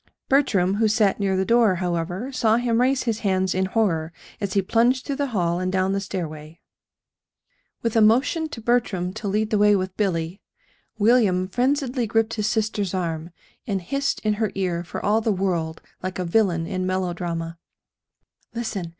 [0.29, 4.53] Bertram, who sat near the door, however, saw him raise his hands in horror as
[4.53, 6.59] he plunged through the hall and down the stairway.
[7.83, 10.41] With a motion to Bertram to lead the way with Billy,
[10.97, 13.29] William frenziedly gripped his sister's arm,
[13.67, 17.59] and hissed in her ear for all the world like a villain in melodrama:
[18.55, 18.89] "Listen!